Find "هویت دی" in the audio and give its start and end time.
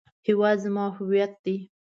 0.97-1.57